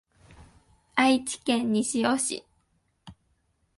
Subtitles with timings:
[0.95, 2.43] 愛知県西尾市